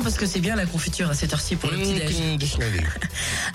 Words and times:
non 0.00 0.04
Parce 0.04 0.16
que 0.16 0.26
c'est 0.26 0.40
bien 0.40 0.56
la 0.56 0.66
confiture 0.66 1.10
à 1.10 1.14
cette 1.14 1.32
heure-ci 1.32 1.56
pour 1.56 1.70
le 1.70 1.76
petit-déj. 1.78 2.58
Mmh, 2.58 2.84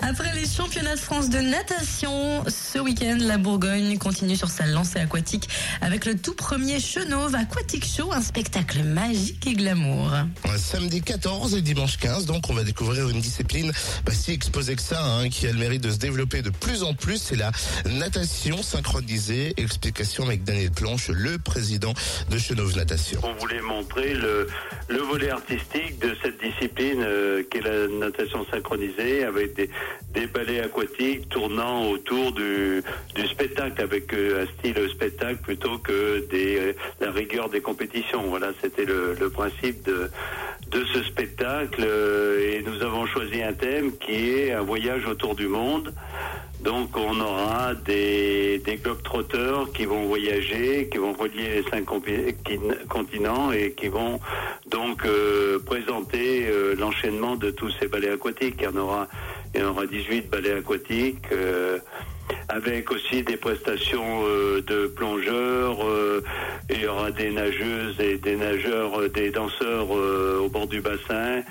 Après 0.00 0.32
les 0.34 0.46
championnats 0.46 0.94
de 0.94 1.00
France 1.00 1.28
de 1.28 1.38
natation, 1.38 2.44
ce 2.48 2.78
week-end, 2.78 3.18
la 3.20 3.38
Bourgogne 3.38 3.98
continue 3.98 4.36
sur 4.36 4.48
sa 4.48 4.66
lancée 4.66 4.98
aquatique 4.98 5.48
avec 5.80 6.04
le 6.04 6.16
tout 6.16 6.34
premier 6.34 6.78
Chenauve 6.80 7.34
Aquatic 7.34 7.86
Show, 7.86 8.12
un 8.12 8.20
spectacle 8.20 8.82
magique 8.82 9.46
et 9.46 9.54
glamour. 9.54 10.12
Samedi 10.56 11.02
14 11.02 11.54
et 11.54 11.62
dimanche 11.62 11.96
15, 11.96 12.26
donc 12.26 12.48
on 12.50 12.54
va 12.54 12.64
découvrir 12.64 13.08
une 13.08 13.20
discipline 13.20 13.72
pas 14.04 14.12
si 14.12 14.32
exposée 14.32 14.76
que 14.76 14.82
ça, 14.82 15.02
hein, 15.02 15.28
qui 15.28 15.46
a 15.46 15.52
le 15.52 15.58
mérite 15.58 15.82
de 15.82 15.90
se 15.90 15.98
développer 15.98 16.42
de 16.42 16.50
plus 16.50 16.82
en 16.82 16.94
plus, 16.94 17.18
c'est 17.18 17.36
la 17.36 17.50
natation 17.90 18.62
synchronisée. 18.62 19.54
Explication 19.56 20.24
avec 20.24 20.44
Daniel 20.44 20.70
Planche, 20.70 21.08
le 21.08 21.38
président 21.38 21.94
de 22.30 22.38
Chenauve 22.38 22.76
Natation. 22.76 23.20
On 23.24 23.34
voulait 23.34 23.60
montrer 23.60 24.14
le, 24.14 24.48
le 24.88 24.98
volet 24.98 25.30
artistique 25.30 25.98
de 25.98 26.14
cette 26.22 26.38
discipline 26.40 27.02
euh, 27.02 27.42
qu'est 27.50 27.60
la 27.60 27.88
natation 27.88 28.46
synchronisée 28.50 29.24
avec 29.24 29.54
des, 29.54 29.68
des 30.14 30.26
balais 30.26 30.60
aquatiques 30.60 31.28
tournant 31.28 31.90
autour 31.90 32.32
du, 32.32 32.82
du 33.14 33.26
spectacle 33.26 33.82
avec 33.82 34.12
euh, 34.14 34.44
un 34.44 34.46
style 34.58 34.88
spectacle 34.90 35.38
plutôt 35.42 35.78
que 35.78 36.26
des, 36.30 36.58
euh, 36.58 36.72
la 37.00 37.10
rigueur 37.10 37.48
des 37.48 37.60
compétitions. 37.60 38.22
Voilà, 38.22 38.52
c'était 38.62 38.84
le, 38.84 39.28
principe 39.30 39.84
de, 39.84 40.08
de 40.70 40.84
ce 40.84 41.02
spectacle 41.02 41.82
euh, 41.84 42.52
et 42.52 42.62
nous 42.62 42.80
avons 42.82 43.06
choisi 43.06 43.42
un 43.42 43.52
thème 43.52 43.96
qui 43.98 44.30
est 44.30 44.52
un 44.52 44.62
voyage 44.62 45.04
autour 45.06 45.34
du 45.34 45.48
monde. 45.48 45.92
Donc 46.66 46.96
on 46.96 47.20
aura 47.20 47.74
des, 47.74 48.58
des 48.58 48.76
globetrotters 48.78 49.70
qui 49.72 49.84
vont 49.84 50.06
voyager, 50.06 50.88
qui 50.90 50.98
vont 50.98 51.12
relier 51.12 51.62
les 51.62 51.70
cinq 51.70 51.84
continents 52.88 53.52
et 53.52 53.70
qui 53.70 53.86
vont 53.86 54.18
donc 54.68 55.04
euh, 55.04 55.60
présenter 55.64 56.48
euh, 56.48 56.74
l'enchaînement 56.76 57.36
de 57.36 57.52
tous 57.52 57.70
ces 57.78 57.86
ballets 57.86 58.10
aquatiques. 58.10 58.56
Il 58.58 58.64
y 58.64 58.66
en 58.66 58.76
aura, 58.78 59.06
il 59.54 59.60
y 59.60 59.62
en 59.62 59.68
aura 59.68 59.86
18 59.86 60.28
ballets 60.28 60.54
aquatiques. 60.54 61.30
euh, 61.30 61.78
avec 62.48 62.90
aussi 62.90 63.22
des 63.22 63.36
prestations 63.36 64.24
euh, 64.24 64.60
de 64.62 64.88
plongeurs, 64.88 65.84
euh, 65.86 66.24
il 66.70 66.80
y 66.80 66.86
aura 66.88 67.12
des 67.12 67.30
nageuses 67.30 68.00
et 68.00 68.18
des 68.18 68.34
nageurs, 68.34 69.08
des 69.10 69.30
danseurs 69.30 69.88
au 69.90 70.48
bord 70.48 70.66
du 70.66 70.80
bassin. 70.80 71.42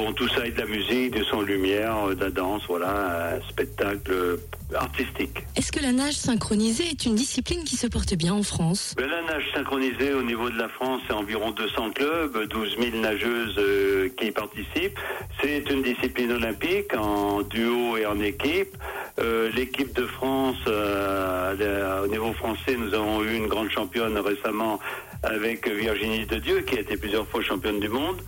Bon, 0.00 0.14
tout 0.14 0.28
ça 0.28 0.46
est 0.46 0.52
de 0.52 0.58
la 0.60 0.66
musique, 0.66 1.10
du 1.10 1.22
son 1.24 1.42
lumière, 1.42 1.94
euh, 2.08 2.14
de 2.14 2.24
la 2.24 2.30
danse, 2.30 2.62
voilà, 2.66 3.34
un 3.34 3.48
spectacle 3.50 4.10
euh, 4.10 4.36
artistique. 4.74 5.44
Est-ce 5.56 5.70
que 5.70 5.80
la 5.80 5.92
nage 5.92 6.14
synchronisée 6.14 6.84
est 6.84 7.04
une 7.04 7.14
discipline 7.14 7.64
qui 7.64 7.76
se 7.76 7.86
porte 7.86 8.14
bien 8.14 8.32
en 8.32 8.42
France? 8.42 8.94
Ben, 8.96 9.06
la 9.10 9.20
nage 9.20 9.44
synchronisée 9.52 10.14
au 10.14 10.22
niveau 10.22 10.48
de 10.48 10.56
la 10.56 10.70
France, 10.70 11.02
c'est 11.06 11.12
environ 11.12 11.50
200 11.50 11.90
clubs, 11.90 12.48
12 12.48 12.76
000 12.80 12.96
nageuses 12.96 13.56
euh, 13.58 14.08
qui 14.16 14.28
y 14.28 14.30
participent. 14.30 14.98
C'est 15.42 15.68
une 15.70 15.82
discipline 15.82 16.32
olympique 16.32 16.94
en 16.96 17.42
duo 17.42 17.98
et 17.98 18.06
en 18.06 18.18
équipe. 18.20 18.78
Euh, 19.18 19.50
L'équipe 19.54 19.94
de 19.94 20.06
France, 20.06 20.56
euh, 20.66 21.29
au 21.54 22.06
niveau 22.06 22.32
français, 22.32 22.76
nous 22.76 22.92
avons 22.94 23.22
eu 23.22 23.34
une 23.34 23.46
grande 23.46 23.70
championne 23.70 24.16
récemment 24.18 24.78
avec 25.22 25.68
Virginie 25.68 26.24
de 26.26 26.36
Dieu, 26.36 26.60
qui 26.60 26.76
a 26.76 26.80
été 26.80 26.96
plusieurs 26.96 27.26
fois 27.26 27.42
championne 27.42 27.80
du 27.80 27.88
monde, 27.88 28.22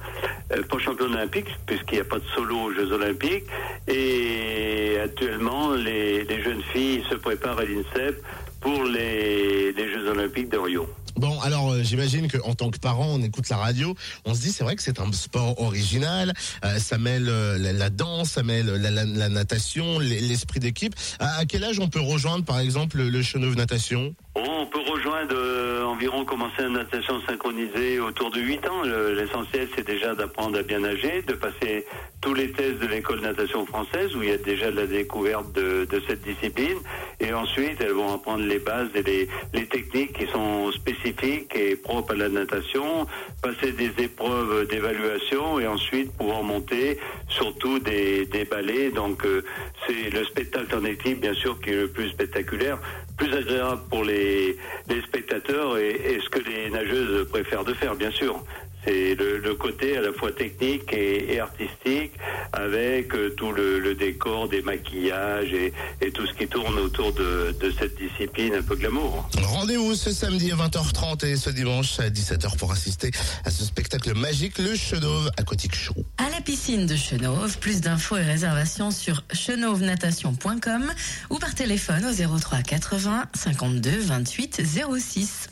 euh, 0.52 0.62
pas 0.62 0.78
championne 0.78 1.14
olympique, 1.14 1.46
puisqu'il 1.66 1.94
n'y 1.94 2.00
a 2.00 2.04
pas 2.04 2.18
de 2.18 2.26
solo 2.34 2.56
aux 2.56 2.72
Jeux 2.72 2.92
olympiques. 2.92 3.44
Et 3.88 4.98
actuellement, 5.02 5.72
les, 5.72 6.26
jeunes 6.42 6.62
filles 6.72 7.02
se 7.08 7.14
préparent 7.14 7.58
à 7.58 7.64
l'INSEP 7.64 8.22
pour 8.60 8.84
les 8.84 9.74
Jeux 9.74 10.08
olympiques 10.08 10.50
de 10.50 10.58
Rio. 10.58 10.86
Bon, 11.22 11.38
alors 11.40 11.70
euh, 11.70 11.84
j'imagine 11.84 12.26
qu'en 12.28 12.52
tant 12.54 12.68
que 12.72 12.80
parent, 12.80 13.06
on 13.08 13.22
écoute 13.22 13.48
la 13.48 13.56
radio, 13.56 13.94
on 14.24 14.34
se 14.34 14.40
dit 14.40 14.50
c'est 14.50 14.64
vrai 14.64 14.74
que 14.74 14.82
c'est 14.82 14.98
un 14.98 15.12
sport 15.12 15.60
original, 15.62 16.32
euh, 16.64 16.78
ça 16.78 16.98
mêle 16.98 17.28
euh, 17.28 17.56
la, 17.58 17.90
danse, 17.90 18.30
ça 18.32 18.42
mêle 18.42 18.66
la, 18.66 18.90
la- 18.90 19.28
natation, 19.28 20.00
l'esprit 20.00 20.58
d'équipe. 20.58 20.96
À, 21.20 21.44
quel 21.46 21.62
âge 21.62 21.78
on 21.78 21.88
peut 21.88 22.00
rejoindre 22.00 22.44
par 22.44 22.58
exemple 22.58 22.96
le, 22.98 23.22
Chenauve 23.22 23.54
Natation? 23.54 24.16
On 24.34 24.66
peut 24.66 24.80
rejoindre 24.90 25.36
euh, 25.36 25.84
environ 25.84 26.24
commencer 26.24 26.62
la 26.62 26.70
natation 26.70 27.20
synchronisée 27.24 28.00
autour 28.00 28.32
de 28.32 28.40
8 28.40 28.66
ans. 28.66 28.82
Le- 28.82 29.14
L'essentiel, 29.14 29.68
c'est 29.76 29.86
déjà 29.86 30.16
d'apprendre 30.16 30.58
à 30.58 30.62
bien 30.64 30.80
nager, 30.80 31.22
de 31.22 31.34
passer 31.34 31.86
tous 32.20 32.34
les 32.34 32.50
tests 32.50 32.80
de 32.80 32.86
l'école 32.88 33.20
de 33.20 33.26
natation 33.26 33.64
française 33.66 34.12
où 34.16 34.24
il 34.24 34.30
y 34.30 34.32
a 34.32 34.38
déjà 34.38 34.72
la 34.72 34.86
découverte 34.88 35.52
de 35.54 36.02
cette 36.08 36.22
discipline. 36.22 36.78
Et 37.22 37.32
ensuite, 37.32 37.80
elles 37.80 37.92
vont 37.92 38.12
apprendre 38.12 38.44
les 38.44 38.58
bases 38.58 38.88
et 38.96 39.02
les, 39.04 39.28
les 39.54 39.66
techniques 39.66 40.12
qui 40.18 40.26
sont 40.26 40.72
spécifiques 40.72 41.54
et 41.54 41.76
propres 41.76 42.14
à 42.14 42.16
la 42.16 42.28
natation, 42.28 43.06
passer 43.40 43.70
des 43.70 43.92
épreuves 43.98 44.66
d'évaluation 44.66 45.60
et 45.60 45.66
ensuite 45.68 46.10
pouvoir 46.16 46.42
monter 46.42 46.98
surtout 47.28 47.78
des, 47.78 48.26
des 48.26 48.44
balais. 48.44 48.90
Donc, 48.90 49.24
euh, 49.24 49.44
c'est 49.86 50.10
le 50.10 50.24
spectacle 50.24 50.74
en 50.74 50.84
équipe, 50.84 51.20
bien 51.20 51.34
sûr, 51.34 51.60
qui 51.60 51.70
est 51.70 51.76
le 51.82 51.88
plus 51.88 52.08
spectaculaire, 52.08 52.78
plus 53.16 53.32
agréable 53.32 53.82
pour 53.88 54.02
les, 54.02 54.56
les 54.88 55.00
spectateurs 55.02 55.78
et, 55.78 55.90
et 55.90 56.20
ce 56.20 56.28
que 56.28 56.40
les 56.40 56.70
nageuses 56.70 57.28
préfèrent 57.28 57.64
de 57.64 57.74
faire, 57.74 57.94
bien 57.94 58.10
sûr. 58.10 58.42
C'est 58.84 59.14
le, 59.14 59.38
le 59.38 59.54
côté 59.54 59.96
à 59.96 60.00
la 60.00 60.12
fois 60.12 60.32
technique 60.32 60.92
et, 60.92 61.34
et 61.34 61.40
artistique, 61.40 62.12
avec 62.52 63.14
euh, 63.14 63.30
tout 63.36 63.52
le, 63.52 63.78
le 63.78 63.94
décor, 63.94 64.48
des 64.48 64.62
maquillages 64.62 65.52
et, 65.52 65.72
et 66.00 66.10
tout 66.10 66.26
ce 66.26 66.32
qui 66.34 66.48
tourne 66.48 66.78
autour 66.78 67.12
de, 67.12 67.54
de 67.60 67.72
cette 67.78 67.96
discipline 67.96 68.54
un 68.54 68.62
peu 68.62 68.74
glamour. 68.76 69.28
Rendez-vous 69.42 69.94
ce 69.94 70.10
samedi 70.10 70.50
à 70.50 70.56
20h30 70.56 71.26
et 71.26 71.36
ce 71.36 71.50
dimanche 71.50 72.00
à 72.00 72.10
17h 72.10 72.56
pour 72.56 72.72
assister 72.72 73.10
à 73.44 73.50
ce 73.50 73.64
spectacle 73.64 74.14
magique, 74.14 74.58
le 74.58 74.74
Chenauve 74.74 75.30
Aquatic 75.36 75.74
Show. 75.74 75.94
À 76.18 76.28
la 76.30 76.40
piscine 76.40 76.86
de 76.86 76.96
Chenauve, 76.96 77.58
plus 77.58 77.80
d'infos 77.80 78.16
et 78.16 78.22
réservations 78.22 78.90
sur 78.90 79.22
chenauvenatation.com 79.32 80.92
ou 81.30 81.38
par 81.38 81.54
téléphone 81.54 82.04
au 82.04 82.38
03 82.38 82.58
80 82.62 83.24
52 83.34 84.00
28 84.00 84.62
06. 84.98 85.48